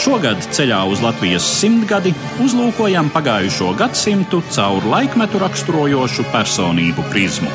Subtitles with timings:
[0.00, 7.50] Šogad ceļā uz Latvijas simtgadi uzlūkojam pagājušo gadsimtu caur laikmetu raksturojošu personību prizmu.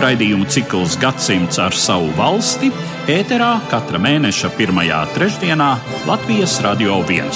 [0.00, 2.72] Raidījumu cikls Gadsimts ar savu valsti
[3.12, 5.70] ēterā katra mēneša pirmajā trešdienā
[6.08, 7.30] Latvijas Radio 1.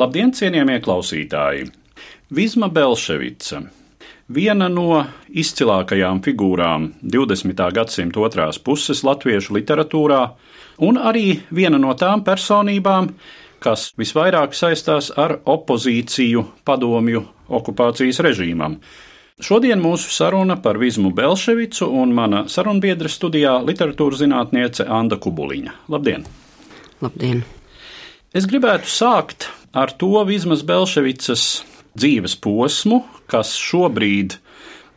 [0.00, 1.70] Labdien, cienījamie klausītāji!
[2.32, 3.64] Vizma Belševica
[4.30, 7.62] Viena no izcilākajām figūrām 20.
[7.74, 10.20] gadsimta otrās puses latviešu literatūrā,
[10.86, 13.10] un arī viena no tām personībām,
[13.62, 18.78] kas visvairāk saistās ar opozīciju padomju okupācijas režīmam.
[19.42, 25.74] Šodien mūsu saruna par Vizmu Belševicu un mana sarunbiedra studijā literatūras zinātniece Anna Kubuliņa.
[25.90, 26.28] Labdien!
[27.02, 27.42] Labdien!
[28.32, 31.64] Es gribētu sākt ar to Vizmas Belševicas
[31.98, 34.38] dzīves posmu, kas šobrīd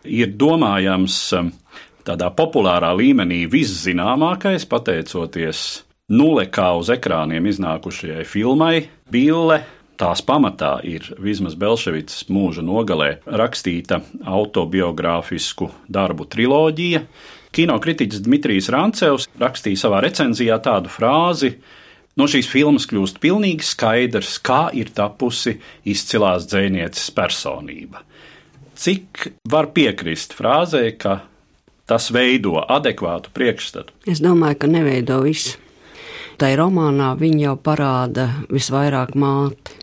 [0.06, 1.52] ir domājams um,
[2.06, 5.64] tādā populārā līmenī viszināmākais, pateicoties
[6.12, 9.64] nulekā uz ekrāniem iznākušajai filmai Bille.
[9.96, 17.06] Tās pamatā ir Vismas Belševicas mūža nogalē rakstīta autobiogrāfisku darbu triloģija.
[17.56, 21.54] Kinokritiķis Dmitrijs Rancevs rakstīja savā recenzijā tādu frāzi,
[22.16, 28.06] No šīs filmas kļūst pilnīgi skaidrs, kā ir tapusi izcilās dzinieces personība.
[28.76, 31.26] Cik var piekrist frāzē, ka
[31.88, 33.92] tas veido adekvātu priekšstatu?
[34.08, 35.60] Es domāju, ka neveido visu.
[36.40, 39.76] Tai romānā viņa jau parāda visvairāk māti,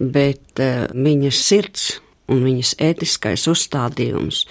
[0.00, 1.86] bet uh, viņas sirds
[2.32, 4.44] un viņas ētiskais uzstādījums,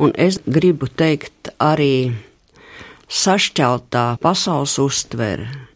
[0.00, 2.14] un es gribu teikt arī
[3.08, 5.67] sašķeltā pasaules uztvere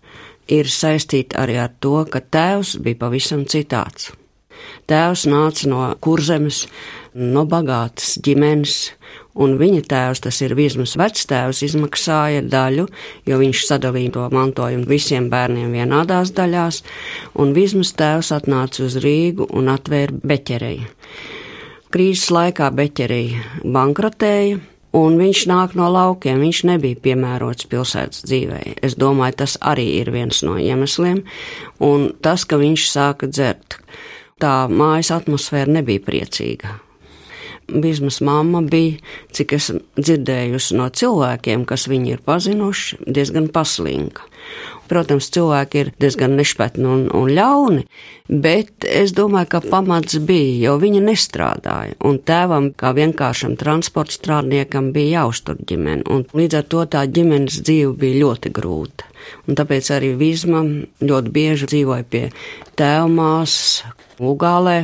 [0.52, 4.12] ir saistīta arī ar to, ka tēvs bija pavisam citāds.
[4.90, 6.66] Tēvs nāca no kurzemes,
[7.14, 8.76] no bagātas ģimenes,
[9.42, 12.86] un viņa tēvs, tas ir Vizmas vectēvs, izmaksāja daļu,
[13.28, 16.82] jo viņš sadalīja to mantojumu visiem bērniem vienādās daļās,
[17.42, 20.82] un Vizmas tēvs atnāca uz Rīgu un atvēra beķerei.
[21.92, 23.26] Krīzes laikā beķerei
[23.64, 24.60] bankrotēja,
[24.92, 28.60] Un viņš nāk no laukiem, viņš nebija piemērots pilsētas dzīvē.
[28.84, 31.22] Es domāju, tas arī ir viens no iemesliem.
[31.80, 33.78] Un tas, ka viņš sāka dzert,
[34.42, 36.76] tā mājas atmosfēra nebija priecīga.
[37.68, 38.98] Bizmas mamma bija,
[39.32, 44.26] cik es dzirdējusi no cilvēkiem, kas viņu ir pazinuši, diezgan paslinka.
[44.90, 47.86] Protams, cilvēki ir diezgan nešpatni un, un ļauni,
[48.28, 51.96] bet es domāju, ka pamats bija, jo viņa nestrādāja.
[52.04, 56.04] Un tēvam, kā vienkāršam transporta strādniekam, bija jāuztur ģimene.
[56.12, 59.08] Un līdz ar to tā ģimenes dzīve bija ļoti grūta.
[59.46, 60.60] Un tāpēc arī Vizma
[61.00, 62.26] ļoti bieži dzīvoja pie
[62.76, 63.84] tēvmāsas
[64.20, 64.76] Ugālē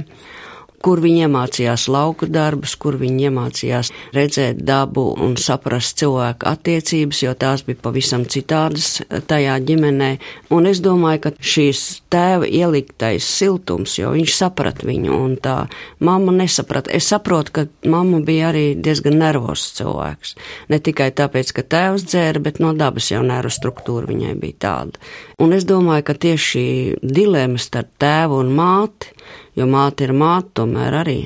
[0.85, 7.35] kur viņi iemācījās lauku darbus, kur viņi iemācījās redzēt dabu un saprast cilvēku attiecības, jo
[7.39, 8.99] tās bija pavisam citādas
[9.31, 10.11] tajā ģimenē.
[10.55, 15.57] Un es domāju, ka šīs tēva ieliktais siltums, jo viņš saprat viņu, un tā
[16.05, 16.93] mamma nesaprata.
[16.95, 20.35] Es saprotu, ka mamma bija arī diezgan nervos cilvēks.
[20.73, 25.09] Ne tikai tāpēc, ka tēvs dzēra, bet no dabas jau nervu struktūra viņai bija tāda.
[25.43, 26.67] Un es domāju, ka tieši šī
[27.03, 29.13] dilema starp tēvu un māti
[29.59, 31.21] jo māte ir māte, tomēr arī.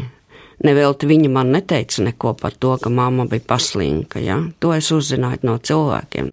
[0.63, 4.23] Nevelti viņa man neteica neko par to, ka mamma bija paslinka.
[4.23, 4.39] Ja?
[4.63, 6.31] To es uzzināju no cilvēkiem.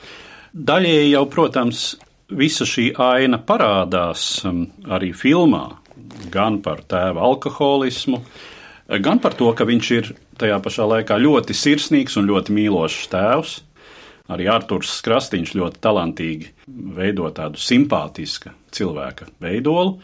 [0.54, 1.82] Daļēji jau, protams,
[2.30, 5.66] visa šī aina parādās um, arī filmā.
[6.30, 8.20] Gan par tēva alkoholismu,
[9.02, 13.58] gan par to, ka viņš ir tajā pašā laikā ļoti sirsnīgs un ļoti mīlošs tēvs.
[14.30, 16.52] Arī Arthurs Krastīņš ļoti talantīgi
[16.98, 19.98] veido tādu simpātisku cilvēka veidolu.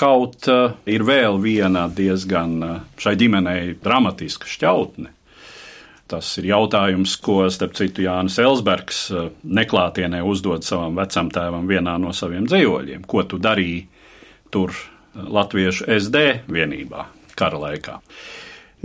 [0.00, 5.10] Kaut uh, ir vēl viena diezgan uh, šai ģimenei dramatiska šķautne.
[6.10, 11.98] Tas ir jautājums, ko, starp citu, Jānis Elsbergs uh, neklātienē uzdod savam vecam tēvam vienā
[12.00, 13.04] no saviem dzējoļiem.
[13.04, 13.84] Ko tu darīji
[14.50, 14.72] tur
[15.14, 17.04] Latviešu SD vienībā
[17.36, 18.00] kara laikā?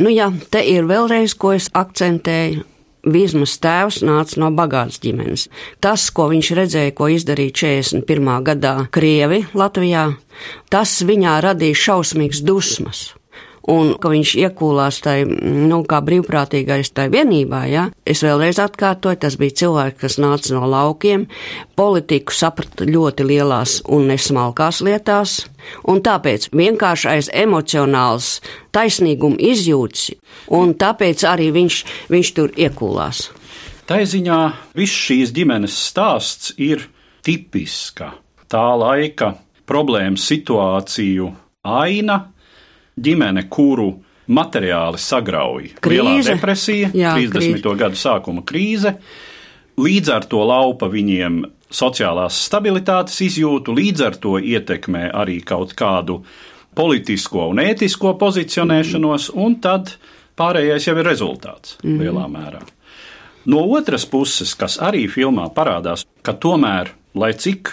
[0.04, 2.66] Nu jā, te ir vēlreiz, ko es akcentēju
[3.06, 5.48] Vizmas tēvs nāca no bagātas ģimenes.
[5.84, 8.32] Tas, ko viņš redzēja, ko izdarīja 41.
[8.48, 10.08] gadā Krievi Latvijā,
[10.74, 13.06] tas viņā radīja šausmīgas dusmas.
[13.72, 17.86] Un ka viņš iekūlās tai, nu, kā brīvprātīgais tai vienībā, ja.
[18.06, 21.28] Es vēlreiz atkārtoju, tas bija cilvēks, kas nāca no laukiem,
[21.78, 25.38] politiku saprata ļoti lielās un nesmalkās lietās,
[25.90, 28.40] un tāpēc vienkārši aiz emocionāls
[28.76, 30.12] taisnīguma izjūts,
[30.54, 31.82] un tāpēc arī viņš,
[32.14, 33.30] viņš tur iekūlās.
[33.86, 34.40] Tā ziņā
[34.74, 36.88] viss šīs ģimenes stāsts ir
[37.26, 38.16] tipiska
[38.50, 39.34] tā laika
[39.70, 41.32] problēmu situāciju
[41.66, 42.20] aina,
[42.96, 43.92] ģimene, kuru
[44.28, 45.70] materiāli sagrauj.
[45.84, 46.02] Krīze.
[46.02, 47.62] Lielā depresija, Jā, 30.
[47.62, 47.76] krīze.
[47.78, 48.96] gadu sākuma krīze,
[49.78, 56.22] līdz ar to laupa viņiem sociālās stabilitātes izjūtu, līdz ar to ietekmē arī kaut kādu
[56.76, 59.96] politisko un ētisko pozicionēšanos, un tad
[60.38, 62.02] pārējais jau ir rezultāts mm -hmm.
[62.02, 62.62] lielā mērā.
[63.46, 67.70] No otras puses, kas arī filmā parādās, ka tomēr, lai cik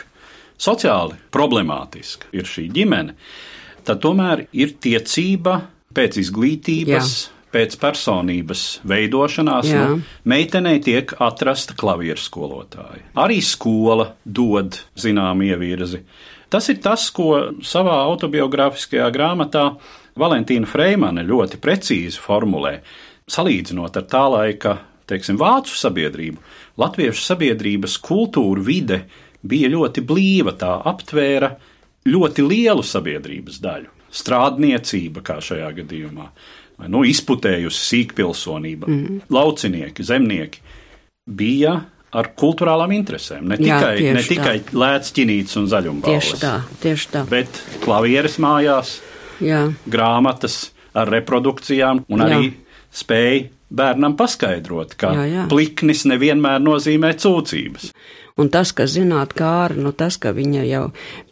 [0.58, 3.14] sociāli problemātiska ir šī ģimene,
[3.86, 5.60] tad tomēr ir tiecība
[5.94, 7.14] pēc izglītības.
[7.26, 7.38] Jā.
[7.52, 9.80] Pēc personības veidošanās Jā.
[9.90, 13.02] nu, meitenei tiek atrasta klavieru skolotāja.
[13.20, 16.00] Arī skola dod zināmu ievirzi.
[16.48, 17.26] Tas ir tas, ko
[17.60, 19.66] savā autobiogrāfiskajā grāmatā
[20.16, 22.78] Valentīna Freimane ļoti precīzi formulē,
[23.28, 24.74] salīdzinot ar tā laika,
[25.08, 26.40] teiksim, vācu sabiedrību.
[26.80, 29.02] Latviešu sabiedrības kultūra vide
[29.44, 31.52] bija ļoti blīva, tā aptvēra
[32.08, 33.90] ļoti lielu sabiedrības daļu.
[34.12, 36.26] Strādniecība, kā šajā gadījumā,
[36.92, 39.22] nu, izputējusi sīkpilsonība, mm.
[39.32, 40.60] laucinieki, zemnieki
[41.26, 41.78] bija
[42.12, 43.46] ar kultūrālām interesēm.
[43.48, 46.52] Ne Jā, tikai, tieši ne tikai lēts ķinītes un zaļumbalvas, Tieši tā,
[46.82, 47.24] tieši tā.
[47.30, 48.98] bet klavieres mājās,
[49.42, 52.28] Jā, grāmatas ar reprodukcijām un Jā.
[52.28, 52.50] arī
[52.92, 55.44] spēja bērnam paskaidrot, ka Jā, jā.
[55.50, 57.88] pliknis nevienmēr nozīmē cūcības.
[58.40, 60.86] Un tas, ka zināt, kā ar nu, tas, ka viņa jau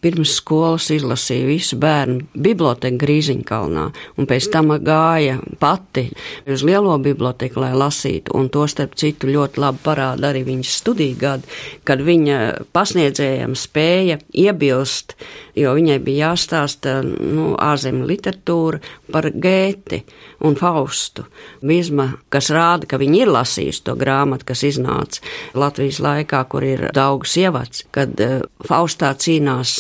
[0.05, 3.85] pirms skolas izlasīja visu bērnu biblioteku Grīziņkalnā,
[4.21, 6.11] un pēc tam gāja pati
[6.45, 11.17] uz lielo biblioteku, lai lasītu, un to starp citu ļoti labi parāda arī viņas studiju
[11.21, 11.57] gadi,
[11.89, 12.41] kad viņa
[12.77, 15.17] pasniedzējiem spēja iebilst,
[15.57, 20.03] jo viņai bija jāstāsta nu, ārzemju literatūra par Gēti
[20.45, 21.25] un Faustu.
[21.65, 25.25] Vizma, kas rāda, ka viņa ir lasījusi to grāmatu, kas iznāca
[25.57, 29.73] Latvijas laikā, kur ir daudz ievads, kad uh, Faustā cīnās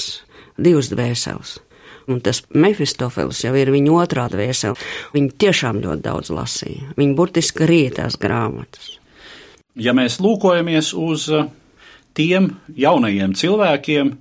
[0.60, 1.58] divas dvēseles.
[2.10, 4.74] Un tas Mefistofels jau ir viņa otrā dvēsele.
[5.14, 6.90] Viņa tiešām ļoti daudz lasīja.
[6.98, 8.96] Viņa burtiski rietās grāmatas.
[9.78, 11.46] Ja mēs lūkojamies uz uh,
[12.18, 14.14] tiem jaunajiem cilvēkiem,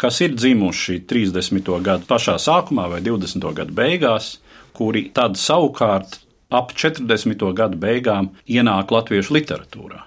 [0.00, 1.70] kas ir dzimuši 30.
[1.84, 3.46] gadu pašā sākumā vai 20.
[3.56, 4.38] gadu beigās,
[4.76, 6.18] kuri tad savukārt
[6.50, 7.44] ap 40.
[7.54, 10.02] gadu beigām ienāk latviešu literatūrā.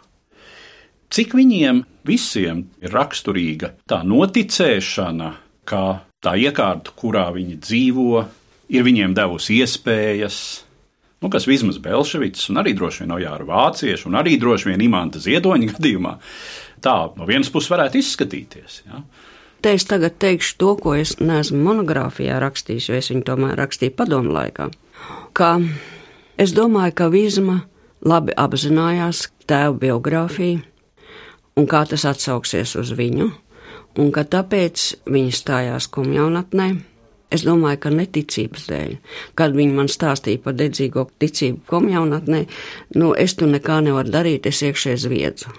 [1.13, 5.27] Cik viņiem visiem ir raksturīga tā noticēšana,
[5.69, 5.81] ka
[6.23, 8.23] tā iekārta, kurā viņi dzīvo,
[8.73, 10.37] ir viņiem devusi iespējas,
[11.21, 15.21] nu, kas vismaz Belševits, un arī droši vien Ojāra Vācieši, un arī droši vien Imanta
[15.21, 16.15] Ziedoņa gadījumā,
[16.81, 18.81] tā no vienas puses varētu izskatīties.
[18.89, 19.03] Ja?
[19.61, 23.93] Te es tagad teikšu to, ko es neesmu monogrāfijā rakstījis, jo es viņu tomēr rakstīju
[24.01, 24.71] padomu laikā.
[25.37, 25.53] Ka
[26.41, 27.61] es domāju, ka Vizma
[28.01, 30.72] labi apzinājās tēva biogrāfiju
[31.59, 33.29] un kā tas atsauksies uz viņu,
[33.99, 36.71] un ka tāpēc viņa stājās komjaunatnē.
[37.33, 38.91] Es domāju, ka neticības dēļ,
[39.33, 42.43] kad viņi man stāstīja par dedzīgo ticību komjaunatnē,
[43.01, 45.49] nu es tur nekā nevaru darīt, es iekšē zviedzu.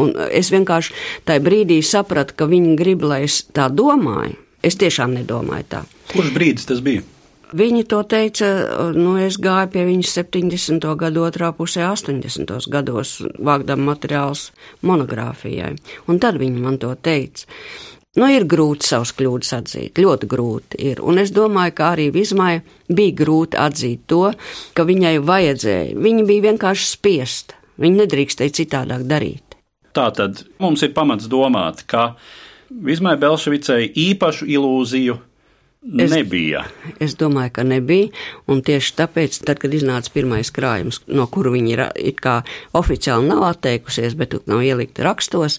[0.00, 0.96] Un es vienkārši
[1.28, 4.36] tajā brīdī sapratu, ka viņi grib, lai es tā domāju.
[4.64, 5.84] Es tiešām nedomāju tā.
[6.10, 7.04] Kurš brīdis tas bija?
[7.48, 8.48] Viņi to teica,
[8.92, 10.84] nu, es gāju pie viņas 70.
[11.00, 12.50] gadu otrā pusē, 80.
[12.68, 14.50] gados, vākdam materiāls
[14.84, 15.76] monogrāfijai.
[16.12, 17.48] Un tad viņi man to teica.
[18.18, 21.00] Nu, ir grūti savus kļūdas atzīt, ļoti grūti ir.
[21.06, 24.32] Un es domāju, ka arī Vizmai bija grūti atzīt to,
[24.74, 25.94] ka viņai vajadzēja.
[25.94, 27.56] Viņa bija vienkārši spiesta.
[27.78, 29.54] Viņa nedrīkstēja citādāk darīt.
[29.94, 32.16] Tātad mums ir pamats domāt, ka
[32.68, 35.14] Vizmai Belševicai īpašu ilūziju
[35.96, 36.64] Es- nebija.
[37.00, 38.08] Es domāju, ka nebija.
[38.46, 42.42] Un tieši tāpēc, tad, kad iznāca pirmais krājums, no kura viņa ir it kā
[42.74, 45.58] oficiāli nav atteikusies, bet nav ielikta rakstos,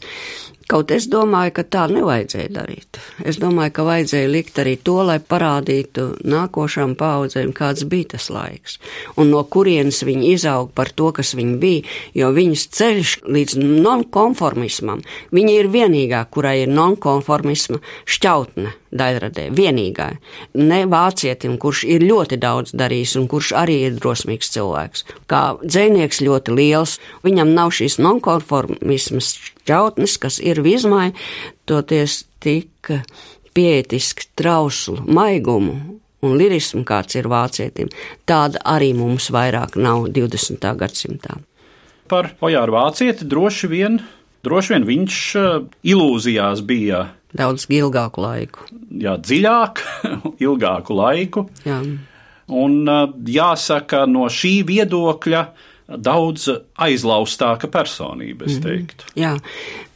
[0.70, 3.00] kaut es domāju, ka tā nevajadzēja darīt.
[3.26, 8.78] Es domāju, ka vajadzēja likt arī to, lai parādītu nākošām paudzēm, kāds bija tas laiks.
[9.18, 11.82] Un no kurienes viņi izauga par to, kas viņi bija,
[12.22, 15.02] jo viņas ceļš līdz nonkonformismam,
[15.34, 20.10] viņa ir vienīgā, kurai ir nonkonformisma šķautne daļradē, vienīgā.
[20.58, 25.06] Ne vācietim, kurš ir ļoti daudz darījis un kurš arī ir drosmīgs cilvēks.
[25.30, 31.12] Kā dzēnieks ļoti liels, viņam nav šīs nonkonformismas šķautnes, kas ir vizmai,
[31.70, 32.94] toties tik
[33.54, 37.92] pietiski trauslu maigumu un lirismu, kāds ir vācietim,
[38.28, 40.66] tāda arī mums vairāk nav 20.
[40.80, 41.40] gadsimtā.
[42.10, 44.00] Par Ojāru Vācieti droši vien,
[44.44, 45.50] droši vien viņš eh,
[45.94, 47.06] ilūzijās bija
[47.38, 48.66] daudz ilgāku laiku.
[48.90, 49.84] Jā, dziļāk,
[50.46, 51.46] ilgāku laiku.
[51.68, 51.82] Jā.
[52.50, 53.02] Un eh,
[53.38, 55.44] jāsaka, no šī viedokļa
[55.98, 58.64] daudz aizlaustāka personība, es mhm.
[58.64, 59.06] teiktu.
[59.06, 59.22] Mm -hmm.
[59.22, 59.40] Jā,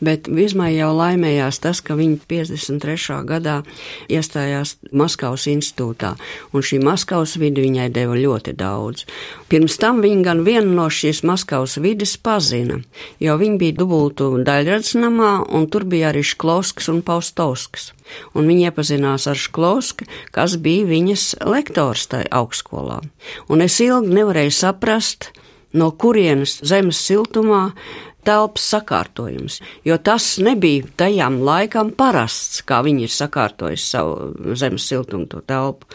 [0.02, 3.24] bet Vizmai jau laimējās tas, ka viņa 53.
[3.26, 3.64] gadā
[4.10, 6.16] iestājās Maskavas institūtā,
[6.54, 9.06] un šī Maskavas vide viņai deva ļoti daudz.
[9.50, 12.82] Pirms tam viņa gan vienu no šīs Maskavas vides pazina,
[13.20, 17.94] jo viņa bija dubultu daļradsnamā, un tur bija arī Šklauskas un Paustovskas.
[18.34, 23.02] Un viņa iepazinās ar Šklausku, kas bija viņas lektors tajā augstskolā.
[23.50, 25.32] Un es ilgi nevarēju saprast,
[25.74, 27.70] no kurienes zemes siltumā
[28.24, 35.28] telpas sakārtojums, jo tas nebija tajām laikam parasts, kā viņi ir sakārtojuši savu zemes siltumu
[35.30, 35.90] to telpu.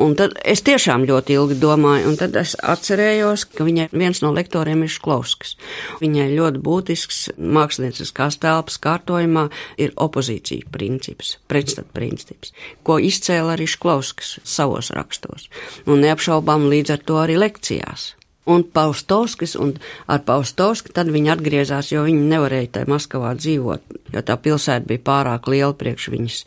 [0.00, 4.30] Un tad es tiešām ļoti ilgi domāju, un tad es atcerējos, ka viņai viens no
[4.32, 5.58] lektoriem ir Šklauskas.
[6.00, 14.38] Viņai ļoti būtisks mākslinieckās telpas kārtojumā ir opozīcija princips, pretstat princips, ko izcēla arī Šklauskas
[14.40, 15.50] savos rakstos,
[15.84, 18.14] un neapšaubām līdz ar to arī lekcijās
[18.46, 19.74] un Paustovskis, un
[20.10, 25.04] ar Paustovski tad viņi atgriezās, jo viņi nevarēja tajā Maskavā dzīvot, jo tā pilsēta bija
[25.06, 26.42] pārāk liela priekš viņas.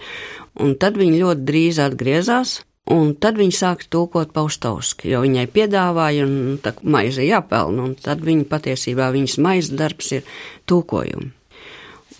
[0.63, 2.61] Un tad viņi ļoti drīz atgriezās,
[2.93, 8.25] un tad viņi sāka tulkot Paustovski, jo viņai piedāvāja, un tā maize jāpelna, un tad
[8.25, 10.27] viņa patiesībā viņas maizes darbs ir
[10.69, 11.31] tulkojumi.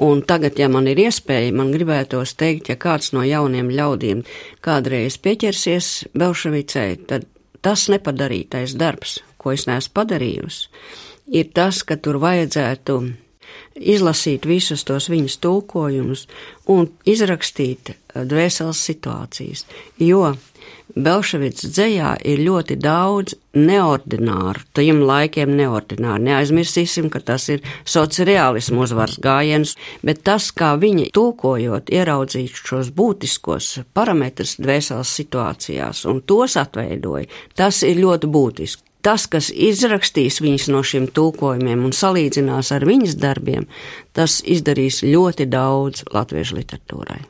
[0.01, 4.23] Un tagad, ja man ir iespēja, man gribētos teikt, ja kāds no jauniem ļaudīm
[4.65, 7.27] kādreiz pieķersies Belševicei, tad
[7.61, 10.71] tas nepadarītais darbs, ko es neesmu padarījusi,
[11.39, 13.01] ir tas, ka tur vajadzētu
[13.75, 16.27] izlasīt visus tos viņas tulkojumus
[16.69, 19.65] un izrakstīt eh, dvēseles situācijas,
[20.01, 20.33] jo
[20.93, 26.21] Belševits dzējā ir ļoti daudz neordināru, tajiem laikiem neordināru.
[26.27, 29.73] Neaizmirsīsim, ka tas ir sociālismu uzvaras gājiens,
[30.05, 37.25] bet tas, kā viņi tulkojot, ieraudzīt šos būtiskos parametrus dvēseles situācijās un tos atveidoja,
[37.57, 43.19] tas ir ļoti būtiski tas, kas izrakstīs viņas no šiem tulkojumiem un salīdzinās ar viņas
[43.21, 43.67] darbiem,
[44.15, 47.21] tas izdarīs ļoti daudz latviešu literatūrai.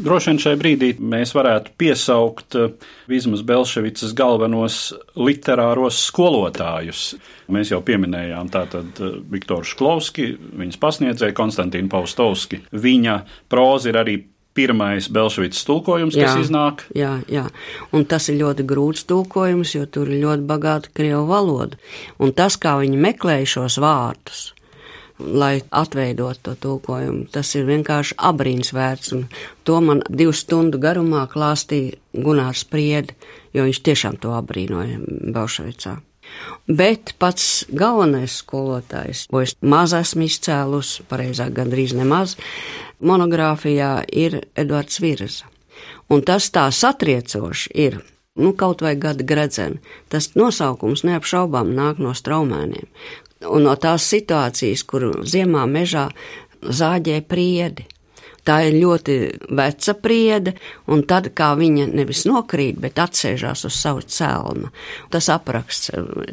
[0.00, 2.70] Droši vien šai brīdī mēs varētu piesaukt eh,
[3.10, 4.78] Vizmas Belševicas galvenos
[5.18, 7.02] literāros skolotājus.
[7.52, 10.30] Mēs jau pieminējām tātad eh, Viktoru Šklovski,
[10.62, 12.62] viņas pasniedzēju Konstantīnu Paustovski.
[12.72, 13.18] Viņa
[13.52, 14.16] próza ir arī
[14.60, 16.84] pirmais Belšvicas tulkojums, jā, kas iznāk.
[16.96, 17.46] Jā, jā,
[17.96, 21.80] un tas ir ļoti grūts tulkojums, jo tur ir ļoti bagāta krievu valoda.
[22.20, 24.50] Un tas, kā viņi meklēja šos vārdus,
[25.20, 29.26] lai atveidot to tulkojumu, tas ir vienkārši abrīns vērts, un
[29.68, 33.16] to man divu stundu garumā klāstīja Gunārs Priedi,
[33.56, 35.00] jo viņš tiešām to abrīnoja
[35.34, 35.98] Belšvicā.
[36.70, 42.36] Bet pats galvenais skolotājs, ko es maz esmu izcēlus, pareizāk gandrīz nemaz,
[43.02, 45.48] monogrāfijā ir Edvards Virza.
[46.10, 48.00] Un tas tā satriecoši ir,
[48.38, 49.80] nu kaut vai gada gredzeni,
[50.12, 52.86] tas nosaukums neapšaubām nāk no straumēniem.
[53.50, 56.10] Un no tās situācijas, kur ziemā mežā
[56.60, 57.88] zāģē priedi
[58.50, 59.16] Tā ir ļoti
[59.54, 60.56] veca priede,
[60.90, 64.72] un tad kā viņa nevis nokrīt, bet atsēžās uz savu celnu.
[65.14, 65.92] Tas apraksts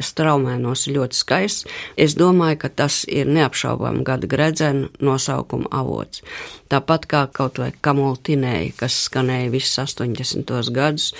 [0.09, 1.67] straumēnos ļoti skaists.
[1.93, 6.25] Es domāju, ka tas ir neapšaubām gada gredzena nosaukuma avots.
[6.73, 10.73] Tāpat kā kaut vai kamultinēja, kas skanēja visus 80.
[10.73, 11.13] gadus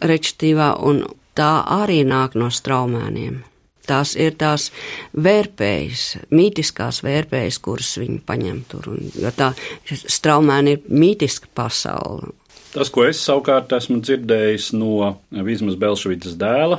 [0.00, 1.04] rečtīvā, un
[1.36, 3.42] tā arī nāk no straumēniem.
[3.88, 4.68] Tās ir tās
[5.16, 8.90] vērpējas, mītiskās vērpējas, kuras viņi paņem tur.
[8.94, 9.52] Un, jo tā
[9.88, 12.34] straumēna ir mītiska pasaule.
[12.70, 16.78] Tas, ko es savukārt esmu dzirdējis no Vizmas Belšvicas dēla,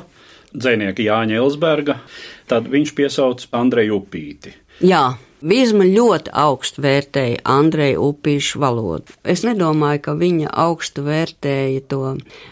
[0.56, 1.98] dzēnieka Jāņa Elsberga,
[2.48, 4.56] tad viņš piesauc Andreju Upīti.
[4.86, 5.12] Jā.
[5.42, 9.16] Vizma ļoti augstu vērtēja Andreju upīšu valodu.
[9.26, 12.12] Es nedomāju, ka viņa augstu vērtēja to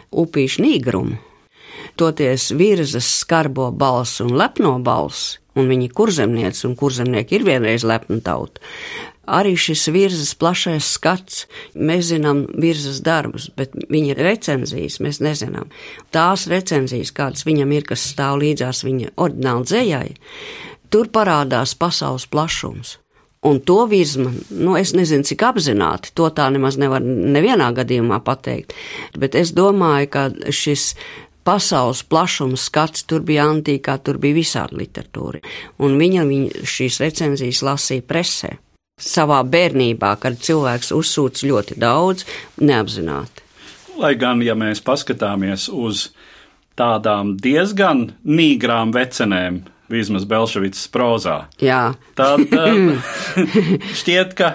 [0.10, 1.20] upīšu nīgrumu
[2.00, 8.22] toties virzas skarbo balsu un lepno balsi, un viņi kurzemnieci un kurzemnieki ir vienreiz lepna
[8.24, 8.64] tauta.
[9.30, 11.44] Arī šis virzas plašais skats,
[11.78, 15.70] mēs zinām virzas darbus, bet viņa recenzijas mēs nezinām.
[16.16, 20.10] Tās recenzijas, kādas viņam ir, kas stāv līdzās viņa ordināli dzējai,
[20.90, 22.98] tur parādās pasaules plašums.
[23.46, 28.74] Un to virzma, nu, es nezinu, cik apzināti, to tā nemaz nevar nevienā gadījumā pateikt,
[29.16, 30.90] bet es domāju, ka šis
[31.50, 35.42] pasaules plašums skats, tur bija antīkā, tur bija visāda literatūra.
[35.82, 38.52] Un viņa, viņa šīs recenzijas lasīja presē.
[39.00, 42.26] Savā bērnībā, kad cilvēks uzsūc ļoti daudz,
[42.60, 43.46] neapzināti.
[44.00, 46.10] lai gan, ja mēs paskatāmies uz
[46.80, 51.38] tādām diezgan nīgrām vecenēm, vismaz Belševicas prozā.
[51.64, 51.94] Jā.
[52.18, 52.96] Tad um,
[54.00, 54.54] šķiet, ka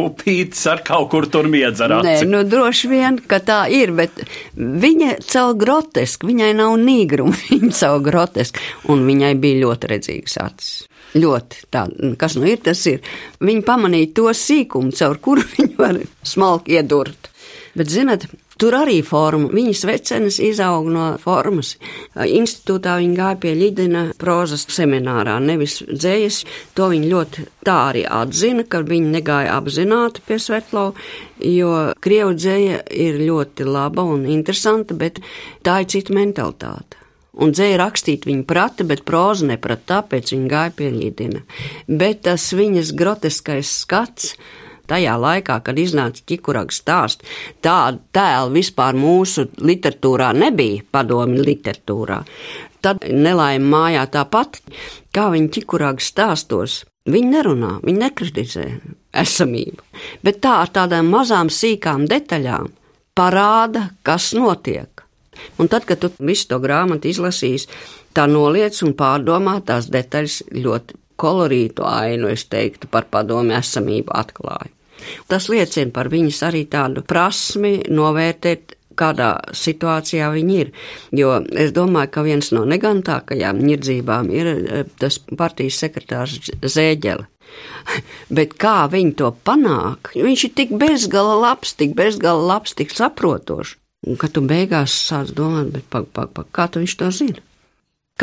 [0.00, 2.08] upītis ar kaut kur tur miedz ar aci.
[2.08, 4.22] Nē, nu droši vien, ka tā ir, bet
[4.56, 10.72] viņa caur grotesku, viņai nav nīgruma, viņa caur grotesku, un viņai bija ļoti redzīgas acis.
[11.12, 11.84] Ļoti tā,
[12.16, 13.02] kas nu ir, tas ir.
[13.44, 17.31] Viņa pamanīja to sīkumu, caur kuru viņa var smalki iedurt.
[17.72, 18.26] Bet, zinat,
[18.62, 21.72] Tur arī forma, viņas vecenes izaug no formas.
[22.14, 26.42] Institūtā viņa gāja pie Ļidina prozas seminārā, nevis dzējas.
[26.78, 30.94] To viņa ļoti tā arī atzina, ka viņa negāja apzināti pie Svetlova,
[31.42, 31.74] jo
[32.06, 35.18] Krievu dzēja ir ļoti laba un interesanta, bet
[35.66, 37.00] tā ir cita mentalitāte.
[37.42, 41.42] Un dzēja rakstīt viņa prata, bet proza neprata, tāpēc viņa gāja pie Ļidina.
[41.88, 44.36] Bet tas viņas groteskais skats,
[44.90, 47.24] tajā laikā, kad iznāca ķikuraga stāsts,
[47.64, 52.22] tādu tēlu vispār mūsu literatūrā nebija, padomi literatūrā.
[52.82, 54.58] Tad nelaime mājā tāpat,
[55.14, 56.82] kā viņi ķikuraga stāstos.
[57.02, 58.66] Viņi nerunā, viņi nekritizē
[59.18, 59.82] esamību,
[60.22, 62.68] bet tā ar tādām mazām sīkām detaļām
[63.18, 65.02] parāda, kas notiek.
[65.58, 67.66] Un tad, kad tu visu to grāmatu izlasīsi,
[68.14, 74.70] tā noliec un pārdomā tās detaļas ļoti kolorītu ainu, es teiktu, par padomu esamību atklāja.
[75.26, 80.72] Tas liecina par viņas arī tādu prasmi novērtēt kādā situācijā viņi ir.
[81.16, 87.26] Jo es domāju, ka viens no negantākajām ņirdzībām ir e, tas partijas sekretārs Zēģele.
[88.36, 90.12] Bet kā viņi to panāk?
[90.16, 93.78] Viņš ir tik bezgala labs, tik bezgala labs, tik saprotošs.
[94.02, 97.42] Un, kad tu beigās sāc domāt, bet pak, pak, pak, kā tu viņš to zina?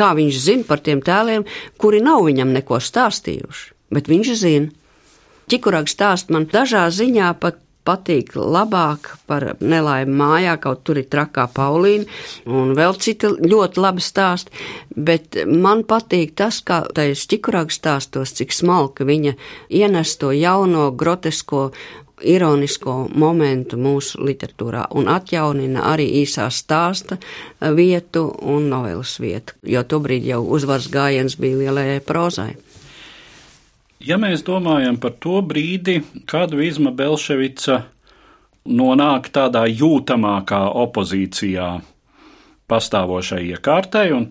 [0.00, 1.44] Kā viņš zina par tiem tēliem,
[1.76, 4.70] kuri nav viņam neko stāstījuši, bet viņš zina.
[5.50, 11.46] Čikurāks stāst man dažā ziņā pat patīk labāk par nelaimi mājā, kaut tur ir trakā
[11.54, 12.06] Paulīna
[12.46, 14.52] un vēl citi ļoti labi stāsti,
[14.96, 19.34] bet man patīk tas, kā tais čikurāks stāstos, cik smalka viņa
[19.80, 21.70] ienes to jauno grotesko
[22.22, 27.18] ironisko momentu mūsu literatūrā un atjaunina arī īsā stāsta
[27.76, 32.50] vietu un novelas vietu, jo tobrīd jau uzvaras gājiens bija lielajai prozai.
[34.00, 37.82] Ja mēs domājam par to brīdi, kad Vizma Belševica
[38.64, 41.68] nonāk tādā jūtamākā opozīcijā
[42.70, 44.30] pastāvošai iekārtai, un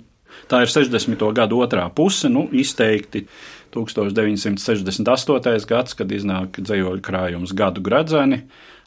[0.49, 1.21] tā ir 60.
[1.37, 3.25] gadu otrā puse, nu, izteikti
[3.73, 5.67] 1968.
[5.69, 8.43] gads, kad iznāk dzējoļu krājums gadu gradzeni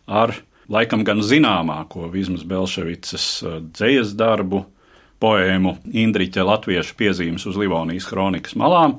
[0.06, 0.34] ar
[0.72, 4.64] laikam gan zināmāko Vizmas Belševicas uh, dzējas darbu,
[5.22, 8.98] poēmu Indriķa latviešu piezīmes uz Livonijas kronikas malām,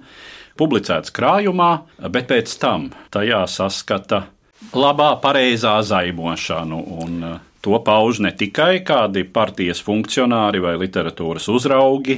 [0.59, 1.71] publicēts krājumā,
[2.13, 4.25] bet pēc tam tajā saskata
[4.71, 6.85] labā, pareizā zaimošanu.
[7.03, 12.17] Un, uh, To pauž ne tikai kādi partijas funkcionāri vai literatūras uzraugi,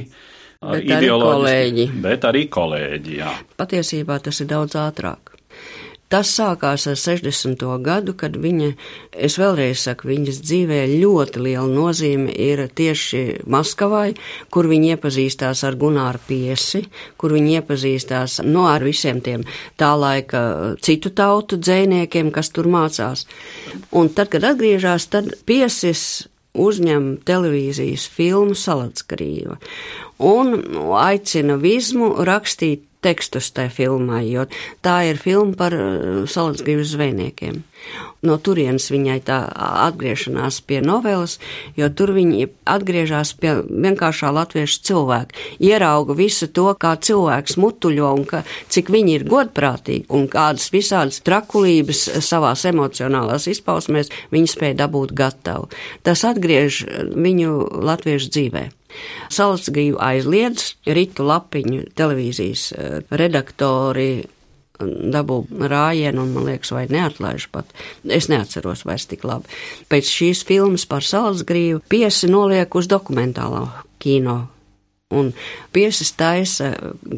[0.62, 1.88] bet arī kolēģi.
[2.04, 3.32] Bet arī kolēģi jā.
[3.60, 5.36] Patiesībā tas ir daudz ātrāk.
[6.06, 7.62] Tas sākās ar 60.
[7.82, 8.68] gadu, kad viņa,
[9.26, 14.12] es vēlreiz saku, viņas dzīvē ļoti liela nozīme ir tieši Maskavai,
[14.54, 16.84] kur viņa iepazīstās ar Gunāru Piesi,
[17.18, 19.42] kur viņa iepazīstās no nu, ar visiem tiem
[19.74, 20.44] tā laika
[20.78, 23.26] citu tautu dzēniekiem, kas tur mācās.
[23.90, 29.58] Un tad, kad atgriežās, tad Piesis uzņem televīzijas filmu Salatskrīva
[30.18, 30.56] un
[30.96, 34.46] aicina Vizmu rakstīt tekstus tajā filmā, jo
[34.84, 37.62] tā ir filma par uh, salacgrības zvejniekiem.
[38.26, 41.36] No turienes viņai tā atgriešanās pie novelas,
[41.78, 48.24] jo tur viņi atgriežas pie vienkāršā latviešu cilvēka, ierauga visu to, kā cilvēks mutuļo un
[48.26, 55.14] ka, cik viņi ir godprātīgi un kādas visādas trakulības savās emocionālās izpausmēs viņi spēja dabūt
[55.16, 55.70] gatavu.
[56.02, 56.82] Tas atgriež
[57.14, 57.54] viņu
[57.86, 58.66] latviešu dzīvē.
[59.32, 64.10] Salacgrīvu aizliedz Ritu Lapiņu televīzijas eh, redaktori
[64.76, 65.38] dabū
[65.72, 67.70] rājienu un, man liekas, vai neatlaiž pat.
[68.04, 69.48] Es neatceros vairs tik labi.
[69.88, 73.66] Pēc šīs filmas par Salacgrīvu piesi noliek uz dokumentālo
[74.02, 74.42] kino
[75.14, 75.28] Un
[75.72, 76.72] Piersis taisa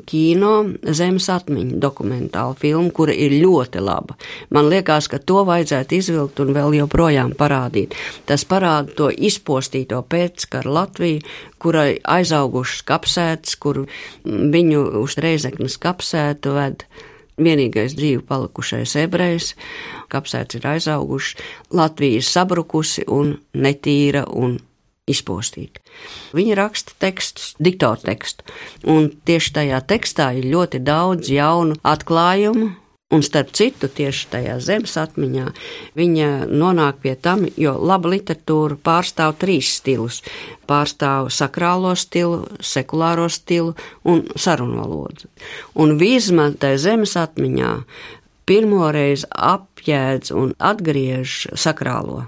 [0.04, 0.50] kino
[0.92, 4.18] zemes atmiņu dokumentālu filmu, kura ir ļoti laba.
[4.52, 7.96] Man liekas, ka to vajadzētu izvilkt un vēl joprojām parādīt.
[8.28, 11.24] Tas parāda to izpostīto pēckaru Latviju,
[11.56, 13.86] kurai aizaugušas kapsētas, kur
[14.28, 16.84] viņu uz reizeknas kapsētu ved
[17.40, 19.54] vienīgais dzīvi palikušais ebrejs,
[20.12, 21.40] kapsēts ir aizauguši,
[21.72, 24.58] Latvija ir sabrukusi un netīra un
[25.08, 25.82] izpostīti.
[26.36, 28.44] Viņa raksta tekstus, diktoru tekstu,
[28.86, 32.74] un tieši tajā tekstā ir ļoti daudz jaunu atklājumu,
[33.08, 35.46] Un starp citu, tieši tajā zemes atmiņā
[35.96, 40.18] viņa nonāk pie tam, jo laba literatūra pārstāv trīs stilus.
[40.68, 43.72] Pārstāv sakrālo stilu, sekulāro stilu
[44.04, 45.24] un sarunvalodu.
[45.80, 47.72] Un vīzma tajā zemes atmiņā
[48.44, 52.26] pirmoreiz apjēdz un atgriež sakrālo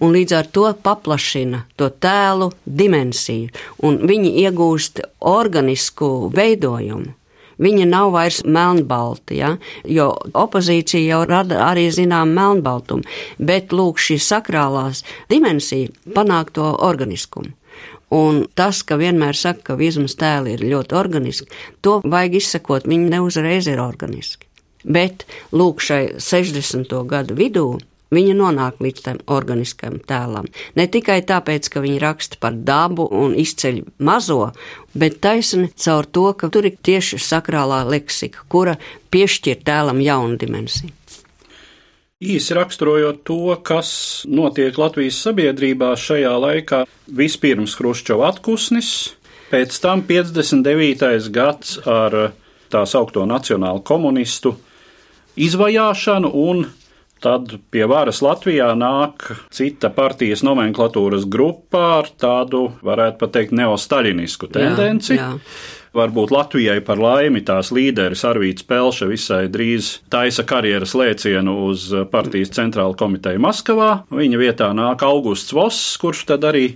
[0.00, 3.50] un līdz ar to paplašina to tēlu dimensiju,
[3.86, 7.14] un viņi iegūst organisku veidojumu.
[7.60, 9.50] Viņa nav vairs melnbalta, ja?
[9.84, 13.04] jo opozīcija jau rada arī zinām melnbaltumu,
[13.36, 17.52] bet lūk šī sakrālās dimensija panāk to organiskumu.
[18.10, 23.12] Un tas, ka vienmēr saka, ka vizmas tēli ir ļoti organiski, to vajag izsakot, viņi
[23.12, 24.48] neuzreiz ir organiski.
[24.82, 26.96] Bet lūk šai 60.
[27.06, 27.68] gadu vidū
[28.10, 30.48] Viņa nonāk līdz tam organiskam tēlam.
[30.74, 34.50] Ne tikai tāpēc, ka viņa raksta par dabu un izceļ mazo,
[34.98, 38.74] bet taisni caur to, ka tur ir tieši sakrālā leksika, kura
[39.14, 40.96] piešķir tēlam jaunu dimensiju.
[42.20, 43.90] Īsi raksturojot to, kas
[44.28, 46.82] notiek Latvijas sabiedrībā šajā laikā,
[47.16, 48.90] vispirms Hruščova atpūsnis,
[49.48, 51.30] pēc tam 59.
[51.32, 52.18] gads ar
[52.70, 54.52] tā saukto nacionālu komunistu
[55.40, 56.66] izvajāšanu un
[57.20, 65.18] Tad pie varas Latvijā nāk cita partijas nomenklatūras grupa ar tādu, varētu teikt, neostaļinisku tendenci.
[65.18, 65.68] Jā, jā.
[65.90, 72.54] Varbūt Latvijai par laimi tās līderis Arvīts Pelša visai drīz taisa karjeras lēcienu uz partijas
[72.54, 73.90] centrālu komiteju Maskavā.
[74.14, 76.68] Viņa vietā nāk Augusts Voss, kurš tad arī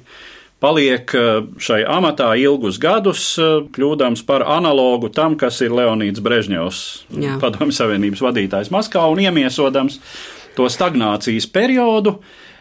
[0.65, 6.81] paliek eh, šai amatā ilgus gadus, eh, kļūdams par analogu tam, kas ir Leonīds Brežņevs,
[7.43, 10.01] Padomju Savienības vadītājs Maskavā un iemiesodams
[10.57, 12.19] to stagnācijas periodu,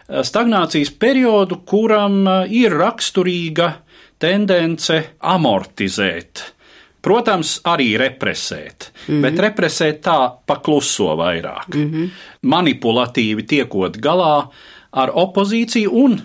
[0.09, 3.73] eh, stagnācijas periodu, kuram ir raksturīga
[4.19, 6.53] tendence amortizēt.
[7.03, 9.21] Protams, arī represēt, mm -hmm.
[9.21, 11.75] bet represēt tā pakluso vairāk.
[11.75, 12.09] Mm -hmm.
[12.41, 14.47] Manipulatīvi tiekot galā
[14.91, 16.21] ar opozīciju un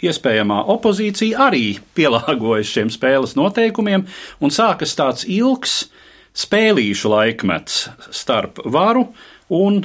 [0.00, 1.64] Iespējamā opozīcija arī
[1.96, 4.06] pielāgojas šiem spēles noteikumiem,
[4.40, 5.90] un sākas tāds ilgs
[6.32, 7.82] spēlīšu laikmets
[8.14, 9.10] starp varu
[9.48, 9.82] un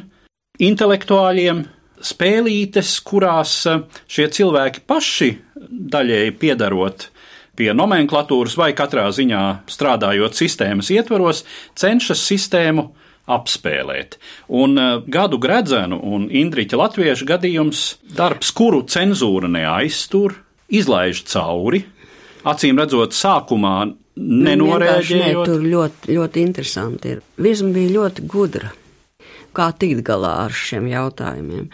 [0.63, 1.63] intelektuāļiem,
[2.05, 3.63] spēlītes, kurās
[4.11, 5.31] šie cilvēki paši
[5.65, 7.09] daļēji piedarot
[7.55, 9.41] pie nomenklatūras vai katrā ziņā
[9.71, 11.43] strādājot sistēmas ietvaros,
[11.79, 12.89] cenšas sistēmu
[13.31, 14.19] apspēlēt.
[14.53, 20.35] Un uh, gadu gredzenu un Indriča latviešu gadījums darbs, kuru cenzūra neaiztur,
[20.69, 21.81] izlaiž cauri.
[22.45, 23.77] Acīm redzot, sākumā
[24.19, 25.39] nenorēģējot.
[25.39, 27.23] Ne, tur ļoti, ļoti interesanti ir.
[27.41, 28.69] Vizma bija ļoti gudra
[29.55, 31.69] kā tikt galā ar šiem jautājumiem.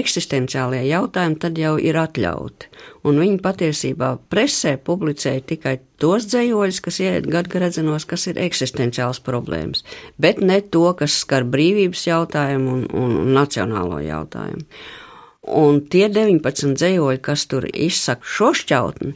[0.00, 2.70] Eksistenciālie jautājumi tad jau ir atļauti,
[3.08, 9.84] un viņi patiesībā presē publicēja tikai tos dzējoļus, kas ieiet gadgaredzenos, kas ir eksistenciāls problēmas,
[10.20, 14.68] bet ne to, kas skar brīvības jautājumu un, un, un nacionālo jautājumu.
[15.54, 19.12] Un tie 19 dzējoļi, kas tur izsaka šo šķautni,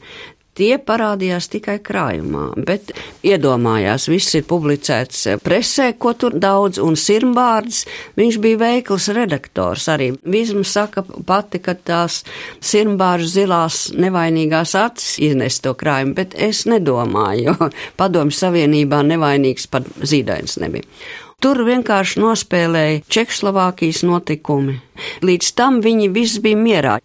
[0.59, 2.91] Tie parādījās tikai krājumā, bet
[3.27, 7.85] iedomājās, viss ir publicēts presē, ko tur daudz, un Sirmbārds,
[8.19, 10.11] viņš bija veikls redaktors arī.
[10.27, 12.25] Vizma saka pati, ka tās
[12.59, 19.87] Sirmbāržu zilās nevainīgās acis iznes to krājumu, bet es nedomāju, jo padomju savienībā nevainīgs pat
[20.03, 20.91] zīdains nebija.
[21.39, 24.73] Tur vienkārši nospēlēja Čehoslovākijas notikumi.
[25.23, 26.97] Līdz tam viņi visi bija mierā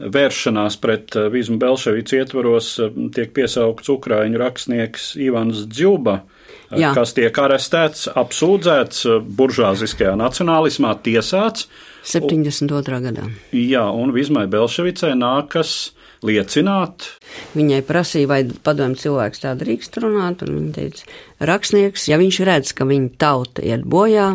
[0.00, 6.92] vēršanās pret eh, Vizmu Belševicu ietvaros eh, tiek piesaukts Ukraiņu rakstnieks Ivans Dzjuba, eh, Jā.
[6.96, 11.68] kas tiek arestēts, apsūdzēts buržāziskajā nacionālismā, tiesāts.
[12.06, 13.00] 72.
[13.04, 13.26] gadā.
[13.52, 15.92] Jā, un Vizmai Belševicai nākas
[16.24, 17.10] liecināt.
[17.56, 21.04] Viņai prasīja, vai padomju cilvēks tā drīkst runāt, un viņa teica,
[21.48, 24.32] rakstnieks, ja viņš redz, ka viņa tauta iet bojā,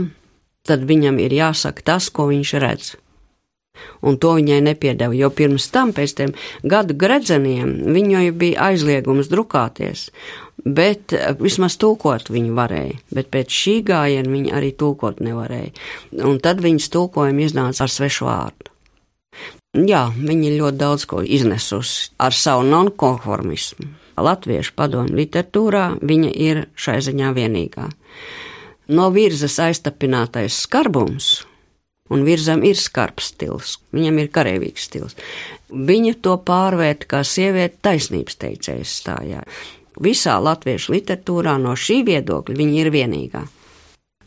[0.66, 2.94] tad viņam ir jāsaka tas, ko viņš redz
[4.06, 10.08] un to viņai nepiedeva, jo pirms tam, pēc tiem gadu gredzeniem, viņai bija aizliegums drukāties,
[10.66, 15.74] bet eh, vismaz tūkot viņa varēja, bet pēc šī gājiena viņa arī tūkot nevarēja,
[16.26, 18.72] un tad viņas tūkojumi iznāca ar svešu vārdu.
[19.76, 23.90] Jā, viņa ļoti daudz ko iznesusi ar savu nonkonformismu.
[24.16, 27.90] Latviešu padomju literatūrā viņa ir šai ziņā vienīgā.
[28.96, 31.42] No virzas aiztapinātais skarbums
[32.14, 35.16] Un virzam ir skarbs stils, viņam ir karavīgs stils.
[35.74, 39.42] Viņa to pārvērt kā sieviete taisnības teicējas stājā.
[40.06, 43.42] Visā latviešu literatūrā no šī viedokļa viņa ir vienīgā.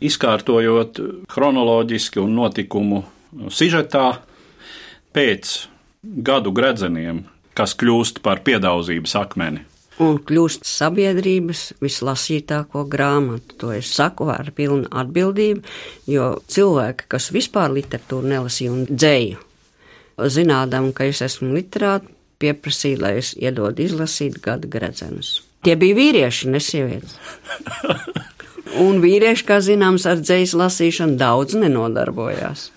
[0.03, 0.99] Izkārtojot
[1.31, 3.05] chronoloģiski un notikumu
[3.53, 4.09] sižetā,
[5.15, 5.55] pēc
[6.03, 9.68] gadu gredzeniem, kas kļūst par piedaudzības akmeni
[10.03, 13.57] un kļūst sabiedrības vislasītāko grāmatu.
[13.63, 15.65] To es saku ar pilnu atbildību,
[16.11, 19.43] jo cilvēki, kas vispār literatūru nelasīja un dzēju,
[20.39, 25.41] zinādam, ka es esmu literāts, pieprasīja, lai es iedodu izlasīt gada gredzenus.
[25.67, 27.17] Tie bija vīrieši, ne sievietes.
[28.85, 32.69] Un vīrieši, kā zināms, ar dzējas lasīšanu daudz nenodarbojās.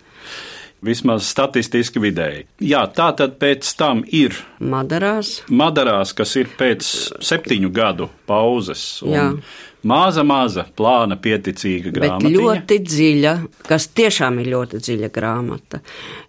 [0.81, 2.45] Vismaz statistiski vidēji.
[2.65, 5.41] Jā, tā tad pēc tam ir Madarās.
[5.49, 6.87] Madarās, kas ir pēc
[7.21, 9.03] septiņu gadu pauzes.
[9.81, 12.29] Māza, maza, plāna, pieticīga grāmata.
[12.29, 13.31] Ļoti dziļa,
[13.65, 15.79] kas tiešām ir ļoti dziļa grāmata.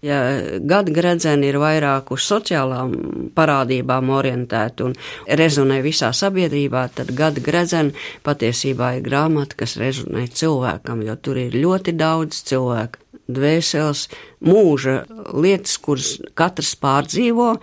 [0.04, 0.22] Ja
[0.56, 2.94] gada gredzeni ir vairāk uz sociālām
[3.36, 4.96] parādībām orientēta un
[5.28, 7.92] rezonē visā sabiedrībā, tad gada gredzeni
[8.24, 13.04] patiesībā ir grāmata, kas rezonē cilvēkam, jo tur ir ļoti daudz cilvēku.
[13.34, 14.06] Dvēseles,
[14.44, 17.54] mūža lietas, kuras katrs pārdzīvo,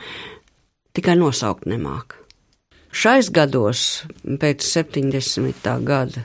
[0.98, 2.20] tikai nosaukt nemāk.
[2.90, 5.68] Šais gados, pēc 70.
[5.86, 6.24] gada,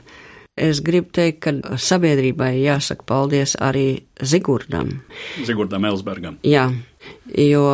[0.57, 5.02] es gribu teikt, ka sabiedrībai jāsaka paldies arī Zigurdam.
[5.44, 6.38] Zigurdam Elsbergam.
[6.46, 6.70] Jā,
[7.37, 7.64] jo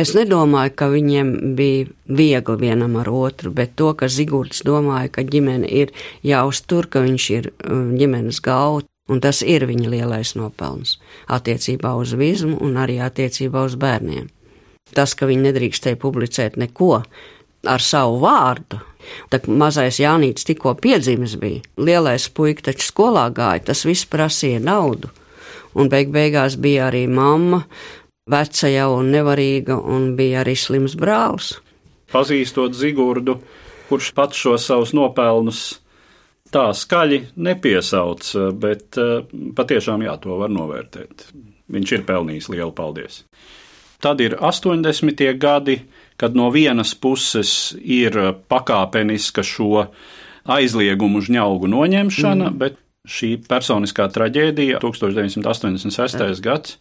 [0.00, 5.22] es nedomāju, ka viņiem bija viegli vienam ar otru, bet to, ka Zigurds domāja, ka
[5.22, 5.94] ģimene ir
[6.26, 12.14] jāuztur, ka viņš ir um, ģimenes galva, un tas ir viņa lielais nopelns attiecībā uz
[12.18, 14.30] vizmu un arī attiecībā uz bērniem.
[14.94, 17.02] Tas, ka viņi nedrīkstēja publicēt neko,
[17.68, 18.80] ar savu vārdu.
[19.30, 21.62] Tā mazais Jānis tikko piedzimis bija.
[21.80, 25.10] Lielais puika taču skolā gāja, tas viss prasīja naudu.
[25.78, 27.62] Un beig beigās bija arī mamma,
[28.30, 31.54] veca jau un nevarīga, un bija arī slims brālis.
[32.10, 33.38] Pazīstot Zigurdu,
[33.88, 35.79] kurš pats šo savus nopelnus
[36.54, 41.30] tā skaļi nepiesauc, bet eh, patiešām jā, to var novērtēt.
[41.70, 43.22] Viņš ir pelnījis lielu paldies.
[44.00, 45.22] Tad ir 80.
[45.38, 45.76] gadi,
[46.20, 48.16] kad no vienas puses ir
[48.48, 49.86] pakāpeniska šo
[50.50, 52.60] aizliegumu žņaugu noņemšana, mm.
[52.60, 56.16] bet šī personiskā traģēdija 1986.
[56.16, 56.40] Mm.
[56.44, 56.78] gads,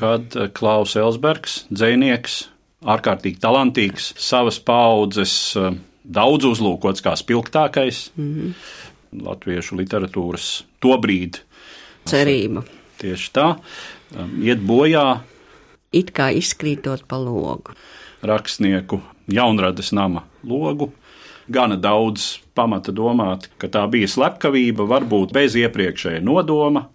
[0.00, 2.36] kad Klaus Elsbergs, dzēnieks,
[2.84, 5.54] ārkārtīgi talantīgs, savas paudzes
[6.02, 8.54] daudz uzlūkots kā spilgtākais mm.
[9.12, 11.42] Latviešu literatūras tobrīd.
[12.08, 12.64] Cerība.
[13.02, 13.48] Tieši tā,
[14.42, 15.22] iet bojā.
[15.92, 17.76] It kā izkrītot pa logu
[18.22, 20.92] rakstnieku jaunradas nama logu.
[21.48, 26.86] Gana daudz pamata domāt, ka tā bija slepkavība, varbūt bez iepriekšēja nodoma.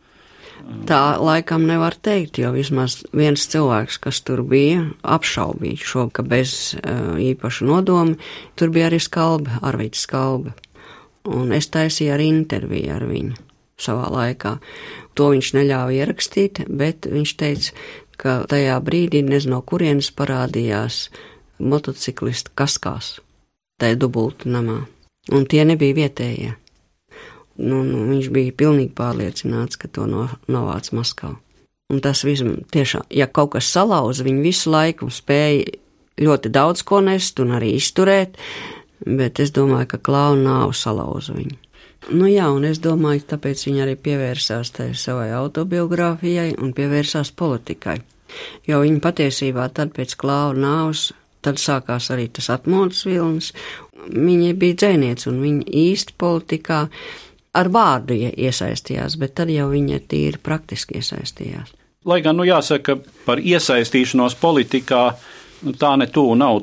[0.88, 6.74] Tā laikam nevar teikt, jo vismaz viens cilvēks, kas tur bija, apšaubīja šo, ka bez
[6.80, 8.16] uh, īpaša nodoma
[8.58, 10.56] tur bija arī skalbe, Arvīts skalbe.
[11.28, 13.38] Un es taisīju arī interviju ar viņu
[13.82, 14.58] savā laikā.
[15.18, 17.74] To viņš neļāva ierakstīt, bet viņš teica,
[18.18, 21.08] ka tajā brīdī nezinu, no kurienes parādījās
[21.60, 23.18] motociklisti kaskās,
[23.82, 24.84] tajā dubultu namā,
[25.34, 26.54] un tie nebija vietējie.
[27.58, 31.40] Nu, nu, viņš bija pilnīgi pārliecināts, ka to no, novāc Maskavā.
[31.88, 35.63] Un tas visam tiešām, ja kaut kas salauza, viņi visu laiku spēja
[36.20, 38.36] ļoti daudz ko nest un arī izturēt,
[39.06, 41.58] bet es domāju, ka klauna nav salauza viņu.
[42.14, 47.98] Nu jā, un es domāju, tāpēc viņa arī pievērsās tai savai autobiogrāfijai un pievērsās politikai.
[48.68, 51.10] Jo viņa patiesībā tad pēc klāva nāvs,
[51.44, 53.52] tad sākās arī tas atmodas vilnis.
[54.08, 56.86] Viņa bija dzēniece un viņa īsti politikā
[57.58, 61.74] ar vārdu iesaistījās, bet tad jau viņa tīri praktiski iesaistījās.
[62.08, 65.02] Lai gan, nu jāsaka, par iesaistīšanos politikā
[65.66, 66.62] nu, tā ne tuvu nav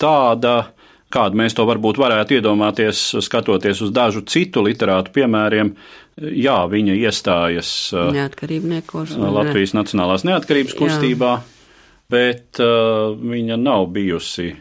[0.00, 0.70] tāda
[1.12, 5.74] kādu mēs to varbūt varētu iedomāties, skatoties uz dažu citu literātu piemēriem.
[6.20, 9.72] Jā, viņa iestājas Neatkarībniekos, Latvijas.
[9.76, 11.76] Nacionālās neatkarības kustībā, Jā.
[12.12, 14.52] bet uh, viņa nav bijusi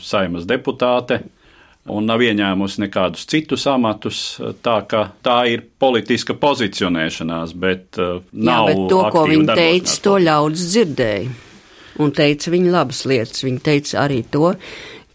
[0.00, 1.20] saimas deputāte
[1.92, 4.20] un nav ieņēmusi nekādus citus amatus.
[4.64, 4.78] Tā,
[5.24, 8.70] tā ir politiska pozicionēšanās, bet uh, nav.
[8.70, 11.34] Jā, bet to, ko viņa teica, to ļaudis dzirdēja.
[12.02, 13.44] Un teica viņa labas lietas.
[13.46, 14.54] Viņa teica arī to,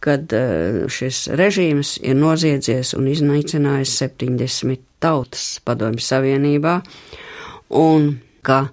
[0.03, 6.79] kad eh, šis režīms ir noziedzies un iznīcinājis 70 tautas padomju savienībā,
[7.79, 8.11] un
[8.45, 8.65] ka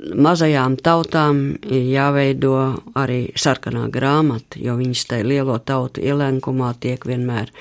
[0.00, 2.54] mazajām tautām ir jāveido
[2.98, 7.52] arī sarkanā grāmata, jo viņas tai lielo tautu ielenkumā tiek vienmēr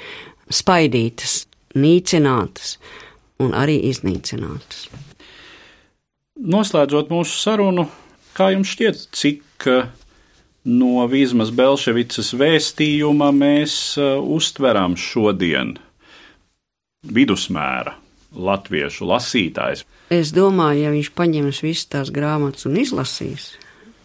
[0.52, 2.78] spaidītas, nīcinātas
[3.44, 4.88] un arī iznīcinātas.
[6.36, 7.88] Noslēdzot mūsu sarunu,
[8.36, 9.70] kā jums šķiet, cik
[10.66, 15.76] no Vīsmas Belševicas vēstījuma mēs uh, uztveram šodien
[17.06, 17.96] vidusmēra
[18.36, 19.86] latviešu lasītājs.
[20.14, 23.54] Es domāju, ja viņš paņems visas tās grāmatas un izlasīs,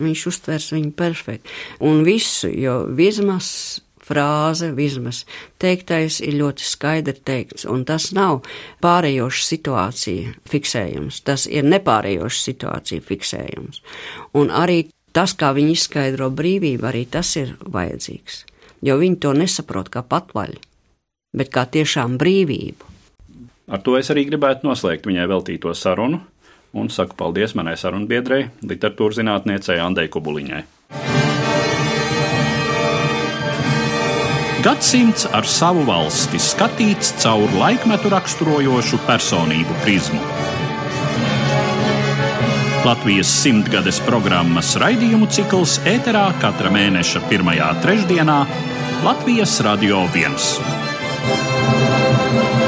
[0.00, 1.50] viņš uztvers viņu perfekti.
[1.84, 5.24] Un visu, jo Vīsmas frāze, vismaz
[5.62, 8.40] teiktais, ir ļoti skaidri teikts, un tas nav
[8.82, 13.84] pārējoša situācija fiksējums, tas ir nepārējoša situācija fiksējums.
[14.40, 18.44] Un arī tas, kā viņi izskaidro brīvību, arī tas ir vajadzīgs,
[18.86, 20.60] jo viņi to nesaprot kā patvaļu,
[21.36, 22.90] bet kā tiešām brīvību.
[23.70, 26.20] Ar to es arī gribētu noslēgt viņai veltīto sarunu
[26.72, 30.62] un saku paldies manai sarunbiedrei, literatūras zinātniecei Andai Kubuliņai.
[34.60, 40.20] Gadsimts ar savu valsti skatīts caur laikmetu raksturojošu personību prizmu.
[42.80, 48.38] Latvijas simtgades programmas raidījumu cikls ēterā katra mēneša pirmajā trešdienā
[49.04, 52.59] Latvijas Radio 1.